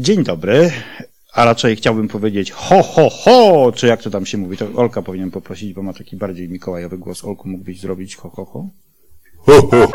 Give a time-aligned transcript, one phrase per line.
[0.00, 0.70] Dzień dobry,
[1.32, 5.02] a raczej chciałbym powiedzieć ho, ho, ho, czy jak to tam się mówi, to Olka
[5.02, 7.24] powinien poprosić, bo ma taki bardziej mikołajowy głos.
[7.24, 8.68] Olku, mógłbyś zrobić ho, ho, ho?
[9.46, 9.90] Ho, ho.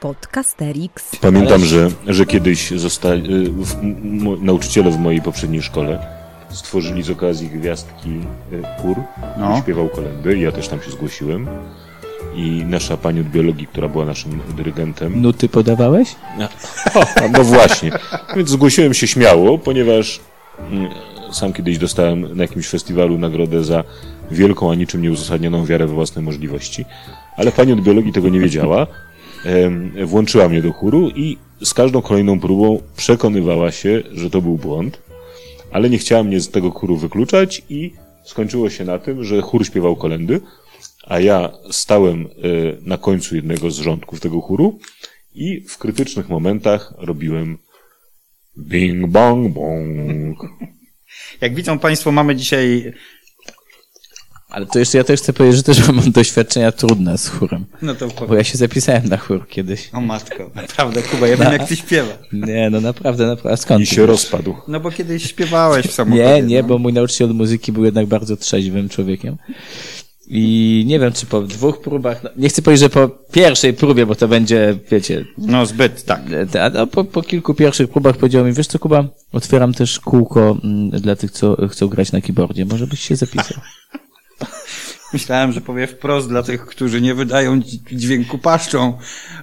[0.00, 1.16] Podcasterix.
[1.20, 6.06] Pamiętam, że, że kiedyś zostali, y, w, m, nauczyciele w mojej poprzedniej szkole
[6.50, 8.10] stworzyli z okazji gwiazdki
[8.52, 8.96] y, chór,
[9.38, 9.46] No.
[9.46, 10.38] który śpiewał kolendy.
[10.38, 11.48] Ja też tam się zgłosiłem.
[12.34, 15.22] I nasza pani od biologii, która była naszym dyrygentem.
[15.22, 16.16] Nuty podawałeś?
[17.32, 17.90] No właśnie.
[18.36, 20.20] Więc zgłosiłem się śmiało, ponieważ
[20.70, 20.90] mm,
[21.32, 23.84] sam kiedyś dostałem na jakimś festiwalu nagrodę za
[24.30, 26.84] wielką, a niczym nieuzasadnioną wiarę we własne możliwości.
[27.36, 28.86] Ale pani od biologii tego nie wiedziała.
[30.04, 34.98] Włączyła mnie do chóru i z każdą kolejną próbą przekonywała się, że to był błąd,
[35.72, 37.92] ale nie chciała mnie z tego chóru wykluczać i
[38.24, 40.40] skończyło się na tym, że chór śpiewał kolendy,
[41.06, 42.28] a ja stałem e,
[42.82, 44.78] na końcu jednego z rządków tego chóru
[45.34, 47.58] i w krytycznych momentach robiłem
[48.58, 50.38] bing bong bong.
[51.40, 52.92] Jak widzą Państwo, mamy dzisiaj,
[54.48, 57.64] Ale to jeszcze ja też chcę powiedzieć, że też mam doświadczenia trudne z chórem.
[57.82, 59.88] no to Bo ja się zapisałem na chór kiedyś.
[59.92, 62.18] O matko, naprawdę, Kuba, ja wiem jak Ty śpiewa.
[62.32, 63.52] Nie, no naprawdę, naprawdę.
[63.52, 63.82] A skąd?
[63.82, 64.06] I się wiesz?
[64.06, 64.56] rozpadł.
[64.68, 66.24] No bo kiedyś śpiewałeś w samochodzie.
[66.24, 66.68] Nie, nie, no.
[66.68, 69.36] bo mój nauczyciel muzyki był jednak bardzo trzeźwym człowiekiem.
[70.28, 74.06] I nie wiem, czy po dwóch próbach, no, nie chcę powiedzieć, że po pierwszej próbie,
[74.06, 76.20] bo to będzie, wiecie, No zbyt, tak.
[76.52, 80.00] te- a no, po, po kilku pierwszych próbach powiedział mi, wiesz co Kuba, otwieram też
[80.00, 83.58] kółko mm, dla tych, co chcą grać na keyboardzie, może byś się zapisał.
[85.12, 88.98] Myślałem, że powie wprost dla tych, którzy nie wydają dź- dźwięku paszczą,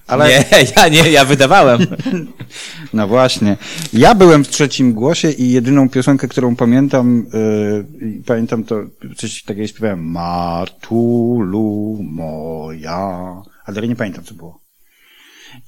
[0.08, 0.28] ale...
[0.28, 0.46] Nie,
[0.78, 1.80] ja nie, ja wydawałem.
[2.94, 3.58] No właśnie.
[3.94, 7.26] Ja byłem w trzecim głosie i jedyną piosenkę, którą pamiętam,
[8.02, 8.84] yy, pamiętam to,
[9.18, 14.62] coś takiego śpiewałem, Martulu moja, ale nie pamiętam, co było.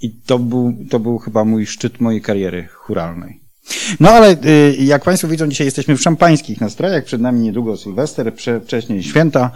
[0.02, 3.45] I to był, to był chyba mój szczyt mojej kariery churalnej.
[4.00, 8.34] No ale y, jak Państwo widzą, dzisiaj jesteśmy w szampańskich nastrojach, przed nami niedługo Sylwester,
[8.66, 9.52] wcześniej święta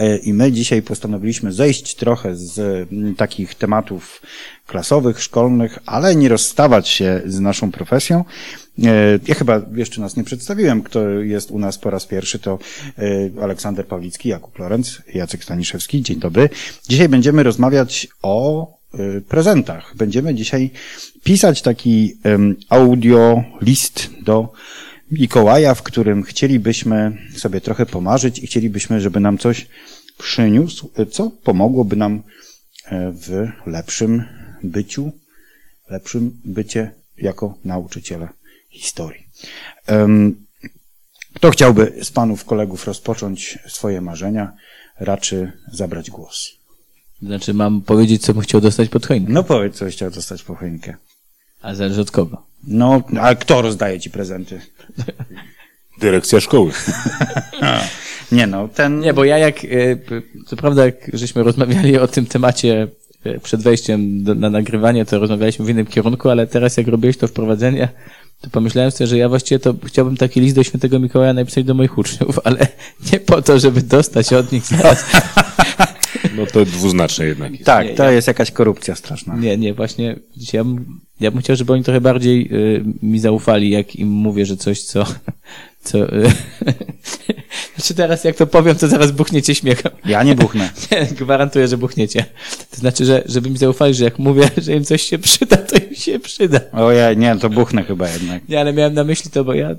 [0.00, 2.58] y, i my dzisiaj postanowiliśmy zejść trochę z
[2.92, 4.22] mm, takich tematów
[4.66, 8.24] klasowych, szkolnych, ale nie rozstawać się z naszą profesją.
[8.78, 8.82] Y,
[9.28, 12.58] Ja chyba jeszcze nas nie przedstawiłem, kto jest u nas po raz pierwszy, to
[13.42, 16.02] Aleksander Pawlicki, Jakub Lorenz, Jacek Staniszewski.
[16.02, 16.48] Dzień dobry.
[16.88, 18.66] Dzisiaj będziemy rozmawiać o
[19.28, 19.96] prezentach.
[19.96, 20.70] Będziemy dzisiaj
[21.24, 22.16] pisać taki
[22.68, 24.52] audio list do
[25.12, 29.66] Mikołaja, w którym chcielibyśmy sobie trochę pomarzyć i chcielibyśmy, żeby nam coś
[30.18, 32.22] przyniósł, y, co pomogłoby nam
[32.84, 34.24] e, w lepszym
[34.62, 35.12] byciu,
[35.90, 38.28] lepszym bycie jako nauczyciele
[38.70, 39.26] historii.
[41.34, 44.52] Kto chciałby z panów kolegów rozpocząć swoje marzenia,
[45.00, 46.61] raczy zabrać głos.
[47.22, 49.32] Znaczy mam powiedzieć, co bym chciał dostać pod choinkę.
[49.32, 50.94] No powiedz, co chciał dostać po choinkę.
[51.62, 52.42] A zależy od kogo.
[52.66, 54.60] No, a kto rozdaje ci prezenty?
[56.00, 56.72] Dyrekcja szkoły.
[58.32, 59.00] Nie no, ten...
[59.00, 59.68] Nie, bo ja jak, e,
[60.46, 62.88] co prawda jak żeśmy rozmawiali o tym temacie
[63.24, 67.16] e, przed wejściem do, na nagrywanie, to rozmawialiśmy w innym kierunku, ale teraz jak robiłeś
[67.16, 67.88] to wprowadzenie,
[68.40, 71.74] to pomyślałem sobie, że ja właściwie to chciałbym taki list do świętego Mikołaja napisać do
[71.74, 72.66] moich uczniów, ale
[73.12, 75.04] nie po to, żeby dostać od nich zaraz.
[76.44, 77.64] No to dwuznaczne jednak jest.
[77.64, 79.36] Tak, Nie, to ja- jest jakaś korupcja straszna.
[79.36, 80.16] Nie, nie, właśnie
[80.52, 84.46] ja bym, ja bym chciał, żeby oni trochę bardziej y, mi zaufali, jak im mówię,
[84.46, 85.04] że coś, co...
[85.84, 86.32] co y,
[87.76, 89.92] znaczy teraz jak to powiem, to zaraz buchniecie śmiechem.
[90.04, 90.70] Ja nie buchnę.
[90.92, 92.24] Nie, gwarantuję, że buchniecie.
[92.70, 95.76] To znaczy, że żeby mi zaufali, że jak mówię, że im coś się przyda, to
[95.76, 96.60] im się przyda.
[96.72, 98.48] Ojej, nie, to buchnę chyba jednak.
[98.48, 99.76] Nie, ale miałem na myśli to, bo ja y,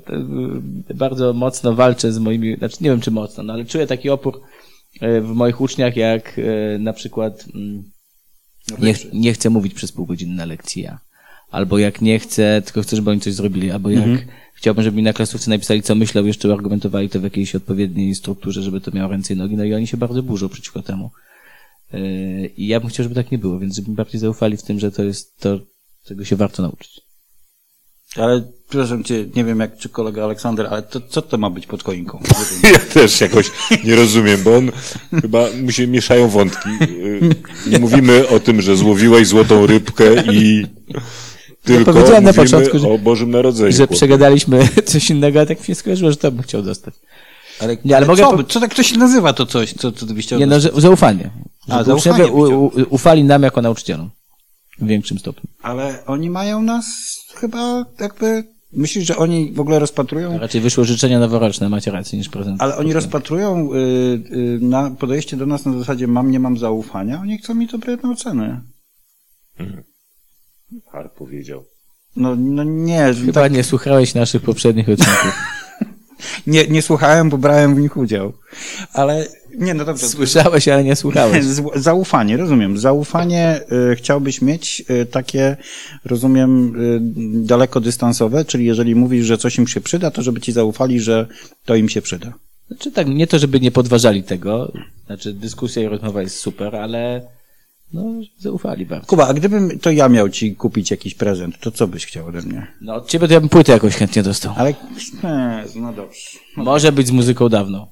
[0.94, 4.40] bardzo mocno walczę z moimi, znaczy nie wiem czy mocno, no ale czuję taki opór
[5.00, 7.84] w moich uczniach, jak y, na przykład mm,
[8.78, 10.98] nie, ch- nie chcę mówić przez pół godziny na lekcji ja.
[11.50, 13.70] Albo jak nie chcę, tylko chcę, żeby oni coś zrobili.
[13.70, 14.04] Albo jak
[14.54, 18.62] chciałbym, żeby mi na klasówce napisali, co myślał, jeszcze argumentowali to w jakiejś odpowiedniej strukturze,
[18.62, 19.56] żeby to miało ręce i nogi.
[19.56, 21.10] No i oni się bardzo burzą przeciwko temu.
[21.92, 24.62] Yy, I ja bym chciał, żeby tak nie było, więc żeby mi bardziej zaufali w
[24.62, 25.58] tym, że to jest to,
[26.04, 27.00] czego się warto nauczyć.
[28.16, 31.66] Ale przepraszam cię, nie wiem jak czy kolega Aleksander, ale to, co to ma być
[31.66, 32.20] pod choinką?
[32.72, 33.50] Ja też jakoś
[33.84, 34.70] nie rozumiem, bo on
[35.20, 36.68] chyba mu się mieszają wątki.
[36.82, 37.20] Y,
[37.66, 40.66] Nie mówimy o tym, że złowiłeś złotą rybkę i
[41.64, 43.72] tylko powiedziałem na mówimy początku, że- o Bożym Narodzeniu.
[43.72, 43.94] że chłopie.
[43.96, 46.94] przegadaliśmy coś innego, a tak mi się skojarzyło, że to bym chciał dostać.
[47.60, 50.06] Ale, Nie, ale mogę co, po- co tak to się nazywa to coś, co, co
[50.06, 51.30] ty byś chciał Nie no, że, zaufanie.
[51.68, 54.10] A, zaufanie u, u, ufali nam jako nauczycielom.
[54.78, 55.50] W większym stopniu.
[55.62, 56.86] Ale oni mają nas
[57.34, 58.54] chyba jakby...
[58.72, 60.38] Myślisz, że oni w ogóle rozpatrują...
[60.38, 62.62] Raczej wyszło życzenia noworoczne, macie rację, niż prezent.
[62.62, 67.20] Ale oni rozpatrują y, y, na podejście do nas na zasadzie mam, nie mam zaufania.
[67.20, 68.60] Oni chcą mi dobre oceny.
[70.92, 71.64] Har powiedział.
[72.16, 75.34] No, no nie, Chyba tak, nie słuchałeś naszych poprzednich odcinków.
[76.46, 78.32] nie, nie słuchałem, bo brałem w nich udział.
[78.92, 79.26] Ale
[79.58, 80.08] nie, no dobrze.
[80.08, 81.44] Słyszałeś, ale nie słuchałeś.
[81.74, 82.78] Zaufanie, rozumiem.
[82.78, 83.60] Zaufanie
[83.92, 85.56] y, chciałbyś mieć y, takie,
[86.04, 87.00] rozumiem, y,
[87.46, 91.26] dalekodystansowe, czyli jeżeli mówisz, że coś im się przyda, to żeby ci zaufali, że
[91.64, 92.32] to im się przyda.
[92.68, 94.72] Znaczy tak, nie to, żeby nie podważali tego,
[95.06, 97.22] znaczy dyskusja i rozmowa jest super, ale
[97.92, 98.04] no,
[98.38, 99.06] zaufali bardzo.
[99.06, 102.42] Kuba, a gdybym to ja miał ci kupić jakiś prezent, to co byś chciał ode
[102.42, 102.66] mnie?
[102.80, 104.54] No od ciebie to ja bym płytę jakoś chętnie dostał.
[104.56, 104.74] Ale,
[105.74, 106.20] no dobrze.
[106.56, 107.88] Może być z muzyką dawno.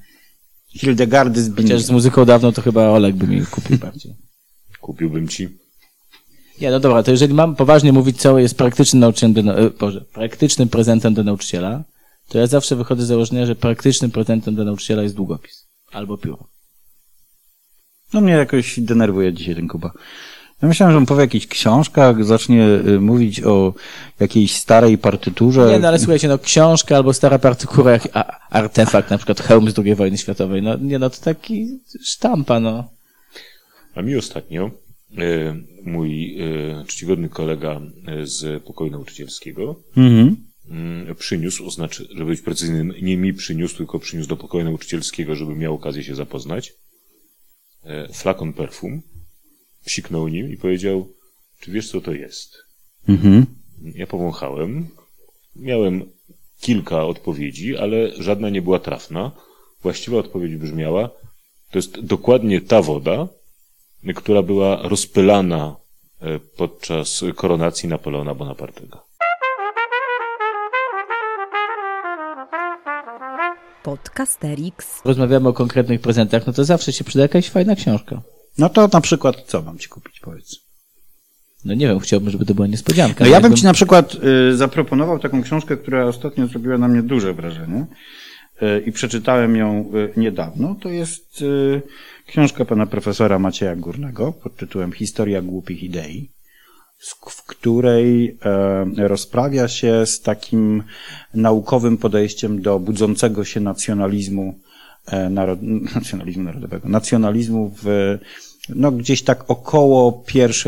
[0.74, 1.82] Hildegardy z Chociaż Bini.
[1.82, 4.14] z muzyką dawno to chyba Olek by mi kupił bardziej.
[4.80, 5.48] Kupiłbym ci.
[6.60, 10.00] Nie, no dobra, to jeżeli mam poważnie mówić, co jest praktycznym nauczycielem do, e, Boże,
[10.00, 11.84] praktycznym prezentem do nauczyciela,
[12.28, 15.66] to ja zawsze wychodzę z założenia, że praktycznym prezentem do nauczyciela jest długopis.
[15.92, 16.48] Albo pióro.
[18.12, 19.92] No mnie jakoś denerwuje dzisiaj ten Kuba.
[20.62, 23.75] Ja myślałem, że on powie o jakichś książkach, zacznie y, mówić o
[24.20, 25.70] jakiejś starej partyturze.
[25.70, 28.09] Nie, no ale słuchajcie, no książka albo stara partykura, jak
[28.50, 32.91] artefakt, na przykład hełm z II wojny światowej, no nie, no to taki sztampa, no.
[33.94, 34.70] A mi ostatnio
[35.19, 37.81] e, mój e, czcigodny kolega
[38.23, 40.37] z pokoju nauczycielskiego Mhm.
[41.19, 45.75] przyniósł, oznaczy, żeby być precyzyjnym, nie mi przyniósł, tylko przyniósł do pokoju nauczycielskiego, żeby miał
[45.75, 46.73] okazję się zapoznać.
[48.12, 49.03] Flakon perfum,
[49.84, 51.08] psiknął nim i powiedział,
[51.61, 52.56] czy wiesz co to jest?
[53.08, 53.46] Mhm.
[53.94, 54.88] Ja powąchałem.
[55.56, 56.02] Miałem
[56.61, 59.31] kilka odpowiedzi, ale żadna nie była trafna.
[59.82, 61.11] Właściwa odpowiedź brzmiała,
[61.70, 63.29] to jest dokładnie ta woda,
[64.14, 65.76] która była rozpylana
[66.20, 69.12] e, podczas koronacji Napoleona Bonapartego.
[73.82, 75.05] Podcasterix.
[75.05, 78.23] Rozmawiamy o konkretnych prezentach, no to zawsze się przyda jakaś fajna książka.
[78.58, 80.56] No to na przykład co mam ci kupić, powiedz.
[81.64, 83.25] No nie wiem, chciałbym, żeby to była niespodzianka.
[83.25, 84.16] No ja bym Jakbym- ci na przykład
[84.50, 87.87] y, zaproponował taką książkę, która ostatnio zrobiła na mnie duże wrażenie
[88.62, 90.76] y, i przeczytałem ją y, niedawno.
[90.81, 91.44] To jest
[92.26, 96.31] książka pana profesora Macieja Górnego pod tytułem Historia głupich idei,
[97.31, 98.38] w której
[98.96, 100.82] rozprawia się z takim
[101.34, 104.58] naukowym podejściem do budzącego się nacjonalizmu,
[105.31, 105.58] narod,
[105.94, 108.19] nacjonalizmu narodowego, nacjonalizmu w,
[108.69, 110.25] no gdzieś tak około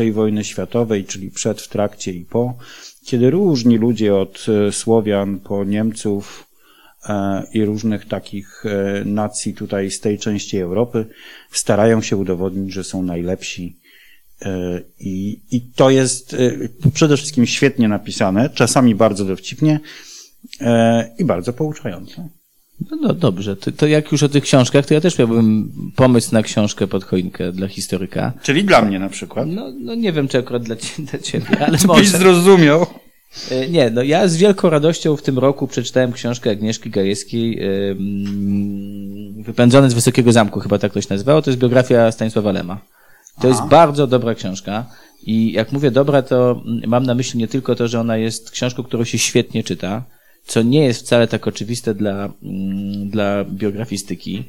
[0.07, 2.57] I wojny światowej, czyli przed, w trakcie i po,
[3.05, 6.47] kiedy różni ludzie od e, Słowian po Niemców
[7.09, 11.05] e, i różnych takich e, nacji tutaj z tej części Europy
[11.51, 13.79] starają się udowodnić, że są najlepsi
[14.41, 19.79] E, I, I to jest e, przede wszystkim świetnie napisane, czasami bardzo dowcipnie
[20.61, 22.29] e, i bardzo pouczające.
[22.91, 26.33] No, no dobrze, to, to jak już o tych książkach, to ja też miałbym pomysł
[26.33, 28.33] na książkę pod choinkę dla historyka.
[28.43, 29.47] Czyli dla mnie na przykład.
[29.47, 32.17] No, no nie wiem, czy akurat dla, dla ciebie, ale Byś może.
[32.17, 32.85] zrozumiał.
[33.51, 39.43] E, Nie, no ja z wielką radością w tym roku przeczytałem książkę Agnieszki Gajewskiej em,
[39.43, 41.41] Wypędzony z Wysokiego Zamku, chyba tak to się nazywało.
[41.41, 42.77] To jest biografia Stanisława Lema.
[43.41, 44.85] To jest bardzo dobra książka
[45.23, 48.83] i jak mówię dobra, to mam na myśli nie tylko to, że ona jest książką,
[48.83, 50.03] którą się świetnie czyta,
[50.45, 54.43] co nie jest wcale tak oczywiste dla, mm, dla biografistyki,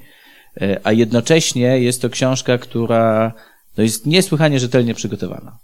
[0.60, 3.32] e, a jednocześnie jest to książka, która
[3.76, 5.58] no jest niesłychanie rzetelnie przygotowana.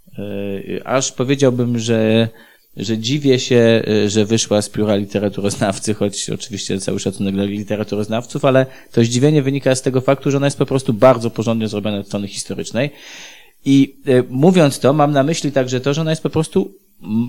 [0.79, 2.29] E, Aż powiedziałbym, że,
[2.77, 8.45] że dziwię się, e, że wyszła z pióra literaturoznawcy, choć oczywiście cały szacunek dla literaturoznawców,
[8.45, 11.97] ale to zdziwienie wynika z tego faktu, że ona jest po prostu bardzo porządnie zrobiona
[11.97, 12.89] od strony historycznej.
[13.65, 13.95] I
[14.29, 16.73] mówiąc to, mam na myśli także to, że ona jest po prostu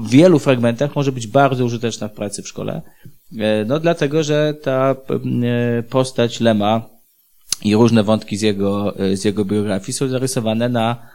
[0.06, 2.82] wielu fragmentach może być bardzo użyteczna w pracy w szkole.
[3.38, 4.96] E, No dlatego, że ta
[5.42, 6.88] e, postać Lema
[7.64, 11.14] i różne wątki z jego, e, z jego biografii są zarysowane na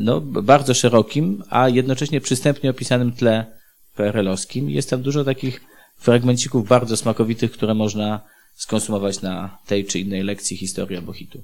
[0.00, 3.46] no, bardzo szerokim, a jednocześnie przystępnie opisanym tle
[3.96, 4.70] PRL-owskim.
[4.70, 5.60] Jest tam dużo takich
[5.98, 8.20] fragmencików bardzo smakowitych, które można
[8.54, 11.42] skonsumować na tej czy innej lekcji historii albo hitu.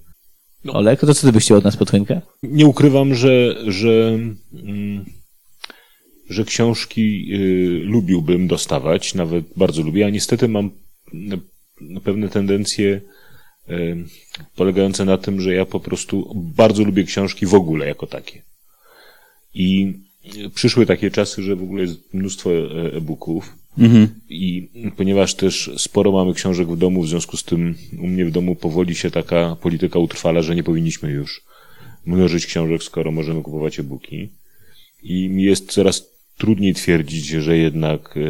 [0.64, 0.72] No.
[0.72, 1.90] Olek, to co ty byś chciał od nas pod?
[2.42, 4.18] Nie ukrywam, że, że,
[4.52, 5.04] mm,
[6.30, 10.70] że książki y, lubiłbym dostawać, nawet bardzo lubię, a niestety mam
[12.04, 13.00] pewne tendencje
[13.70, 14.04] y,
[14.56, 18.42] polegające na tym, że ja po prostu bardzo lubię książki w ogóle jako takie.
[19.54, 19.94] I
[20.36, 23.56] y, przyszły takie czasy, że w ogóle jest mnóstwo e- e-booków,
[24.28, 28.30] i ponieważ też sporo mamy książek w domu, w związku z tym u mnie w
[28.30, 31.42] domu powoli się taka polityka utrwala, że nie powinniśmy już
[32.06, 34.28] mnożyć książek, skoro możemy kupować e-booki.
[35.02, 36.10] I mi jest coraz
[36.40, 38.20] trudniej twierdzić, że jednak e,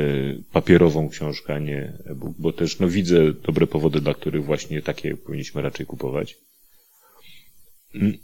[0.53, 5.17] papierową książkę, a nie e-book, bo też no, widzę dobre powody, dla których właśnie takie
[5.17, 6.37] powinniśmy raczej kupować.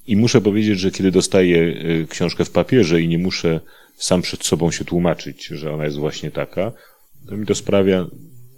[0.06, 1.58] I muszę powiedzieć, że kiedy dostaję
[2.02, 3.60] y, książkę w papierze i nie muszę
[3.96, 6.72] sam przed sobą się tłumaczyć, że ona jest właśnie taka,
[7.28, 8.06] to mi to sprawia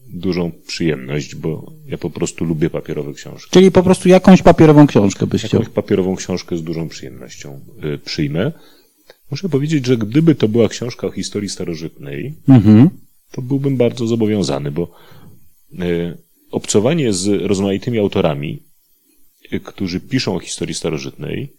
[0.08, 3.50] dużą przyjemność, bo ja po prostu lubię papierowe książki.
[3.50, 5.60] Czyli po prostu jakąś papierową książkę byś chciał.
[5.60, 8.52] Jakąś papierową książkę z dużą przyjemnością y, przyjmę.
[9.30, 12.90] Muszę powiedzieć, że gdyby to była książka o historii starożytnej, Mhm.
[13.32, 14.90] to byłbym bardzo zobowiązany, bo
[15.72, 16.18] y,
[16.50, 18.62] obcowanie z rozmaitymi autorami,
[19.52, 21.52] y, którzy piszą o historii starożytnej,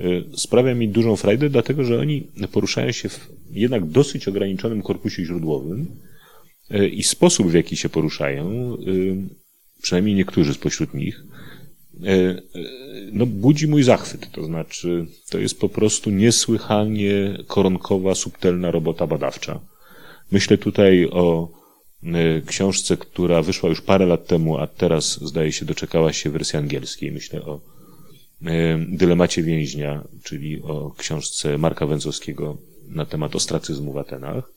[0.00, 5.24] y, sprawia mi dużą frajdę, dlatego że oni poruszają się w jednak dosyć ograniczonym korpusie
[5.24, 5.86] źródłowym
[6.92, 8.76] i sposób, w jaki się poruszają,
[9.82, 11.24] przynajmniej niektórzy spośród nich,
[13.12, 14.30] no, budzi mój zachwyt.
[14.30, 19.60] To znaczy, to jest po prostu niesłychanie koronkowa, subtelna robota badawcza.
[20.32, 21.48] Myślę tutaj o
[22.02, 26.58] y, książce, która wyszła już parę lat temu, a teraz zdaje się doczekała się wersji
[26.58, 27.12] angielskiej.
[27.12, 27.60] Myślę o
[28.88, 32.56] Dylemacie więźnia, czyli o książce Marka Węcowskiego
[32.88, 34.52] na temat ostracyzmu w Atenach.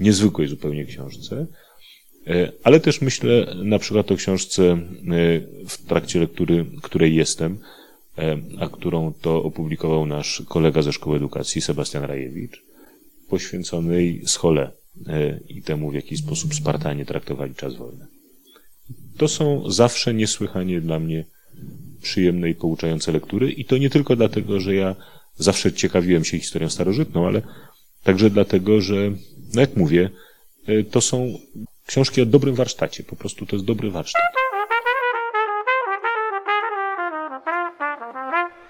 [0.00, 1.46] Niezwykłej zupełnie książce.
[2.26, 8.22] Y, Ale też myślę na przykład o książce, y, w trakcie lektury, której jestem, y,
[8.58, 12.66] a którą to opublikował nasz kolega ze Szkoły Edukacji, Sebastian Rajewicz,
[13.28, 14.72] poświęconej schole
[15.06, 18.06] e, i temu, w jaki sposób Spartanie traktowali czas wojny.
[19.16, 21.24] To są zawsze niesłychanie dla mnie
[22.02, 24.96] przyjemne i pouczające lektury i to nie tylko dlatego, że ja
[25.36, 27.42] zawsze ciekawiłem się historią starożytną, ale
[28.02, 29.12] także dlatego, że,
[29.54, 30.10] no jak mówię,
[30.66, 31.38] e, to są
[31.86, 33.02] książki o dobrym warsztacie.
[33.04, 34.22] Po prostu to jest dobry warsztat.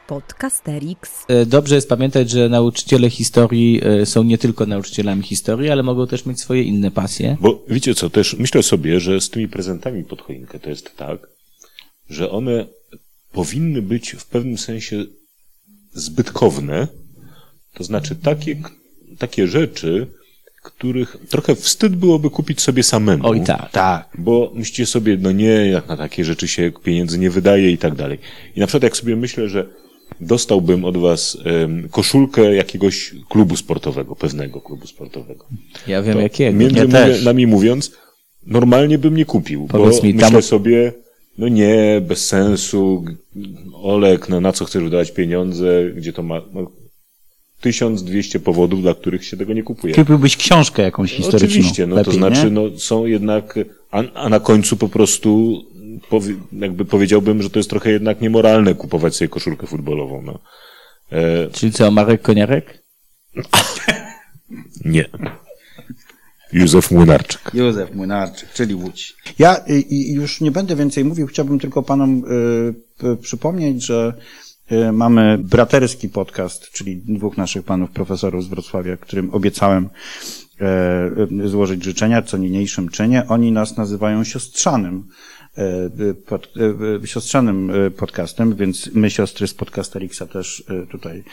[0.07, 1.25] Podcasterix.
[1.29, 6.07] E, Dobrze jest pamiętać, że nauczyciele historii e, są nie tylko nauczycielami historii, ale mogą
[6.07, 7.37] też mieć swoje inne pasje.
[7.41, 11.29] Bo wiecie co, też myślę sobie, że z tymi prezentami pod choinkę to jest tak,
[12.11, 12.67] że one
[13.33, 15.05] powinny być w pewnym sensie
[15.93, 16.89] zbytkowne,
[17.75, 18.63] to znaczy takie,
[19.19, 20.07] takie rzeczy,
[20.73, 23.27] których trochę wstyd byłoby kupić sobie samemu.
[23.29, 23.71] Oj tak.
[23.73, 24.09] Tak.
[24.19, 27.95] Bo myślicie sobie, no nie, jak na takie rzeczy się pieniędzy nie wydaje i tak
[27.95, 28.19] dalej.
[28.57, 29.67] I na przykład jak sobie myślę, że
[30.21, 35.45] dostałbym od was em, koszulkę jakiegoś klubu sportowego, pewnego klubu sportowego.
[35.87, 36.59] Ja wiem To jakiego.
[36.59, 37.25] Między Ja też.
[37.25, 37.93] nami mówiąc,
[38.47, 40.93] normalnie bym nie kupił, Powiedz bo mi, myślę tam- sobie,
[41.39, 43.05] no nie, bez sensu,
[43.75, 46.71] Olek, no na co chcesz wydawać pieniądze, gdzie to ma, no,
[47.61, 49.95] 1200 powodów, dla których się tego nie kupuje.
[49.95, 51.49] Kupiłbyś książkę jakąś historyczną.
[51.49, 52.51] Oczywiście, no Lepiej, to znaczy, nie?
[52.51, 53.55] no są jednak,
[53.91, 55.63] a, a na końcu po prostu
[56.09, 60.39] powie, jakby powiedziałbym, że to jest trochę jednak niemoralne kupować sobie koszulkę futbolową, no.
[61.13, 62.83] E, Czyli co, Marek Koniarek?
[64.85, 65.05] nie.
[66.53, 67.41] Józef Młynarczyk.
[67.55, 69.15] Józef Młynarczyk, czyli Łódź.
[69.39, 74.13] Ja y, i już nie będę więcej mówił, chciałbym tylko panom y, p- przypomnieć, że
[74.17, 74.23] y,
[74.93, 79.89] mamy braterski podcast, czyli dwóch naszych panów profesorów z Wrocławia, którym obiecałem
[80.61, 83.23] e, y, złożyć życzenia, co niniejszym czynię.
[83.29, 85.36] Oni nas nazywają siostrzanym y,
[86.27, 91.25] pod, y, y, siostrzanym podcastem, więc my siostry z Podcasterixa też tutaj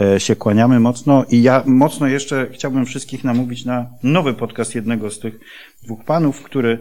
[0.00, 5.10] e, się kłaniamy mocno i ja mocno jeszcze chciałbym wszystkich namówić na nowy podcast jednego
[5.10, 5.40] z tych
[5.82, 6.78] dwóch panów, który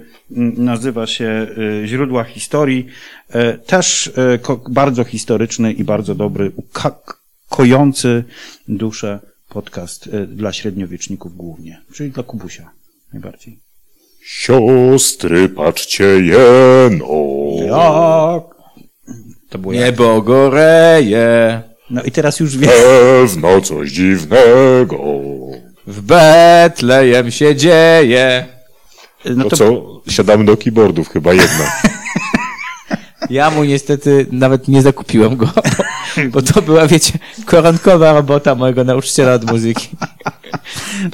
[0.57, 1.47] nazywa się
[1.85, 2.87] Źródła Historii.
[3.29, 4.39] E, Też e,
[4.69, 6.51] bardzo historyczny i bardzo dobry,
[7.49, 8.23] kojący
[8.67, 12.71] duszę podcast e, dla średniowieczników głównie, czyli dla Kubusia
[13.13, 13.66] najbardziej.
[14.29, 17.07] Siostry, patrzcie jeno.
[17.65, 18.43] Jak?
[19.49, 19.85] To było jak?
[19.85, 22.69] Niebo goreje, No i teraz już wiem.
[22.69, 24.97] Pewno coś dziwnego.
[25.87, 28.45] w Betlejem się dzieje.
[29.25, 30.01] No To to, co?
[30.11, 31.71] Siadamy do keyboardów chyba jedna.
[33.29, 35.49] Ja mu niestety nawet nie zakupiłem go,
[36.31, 39.87] bo, to była, wiecie, koronkowa robota mojego nauczyciela od muzyki.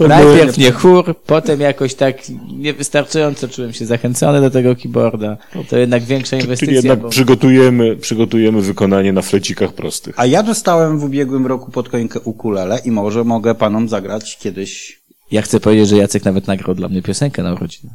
[0.08, 2.18] Najpierw nie chór, potem jakoś tak
[2.58, 5.38] niewystarczająco czułem się zachęcony do tego keyboarda.
[5.70, 6.76] To jednak większa Czyli inwestycja.
[6.76, 7.10] jednak bo...
[7.10, 10.16] przygotujemy, przygotujemy wykonanie na flecikach prostych.
[10.18, 15.04] a ja dostałem w ubiegłym roku pod końkę ukulele i może mogę panom zagrać kiedyś.
[15.32, 17.94] Ja chcę powiedzieć, że Jacek nawet nagrał dla mnie piosenkę na urodziny.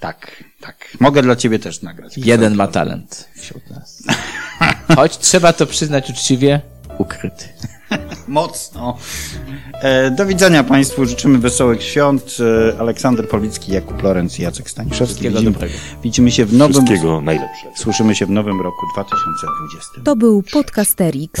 [0.00, 0.96] Tak, tak.
[1.00, 2.18] Mogę dla ciebie też nagrać.
[2.18, 4.02] Jeden ma talent wśród nas.
[4.96, 6.60] Choć trzeba to przyznać uczciwie,
[6.98, 7.44] ukryty.
[8.28, 8.98] Mocno.
[9.72, 11.06] E, do widzenia Państwu.
[11.06, 12.36] Życzymy wesołych świąt.
[12.74, 15.04] E, Aleksander Policki, Jakub Lorenz i Jacek Staniszewski.
[15.06, 15.74] Wszystkiego Widzimy, dobrego.
[16.02, 16.72] widzimy się w nowym...
[16.86, 17.72] Wszystkiego najlepszego.
[17.76, 20.00] Słyszymy się w nowym roku 2020.
[20.04, 21.40] To był Podcasterix.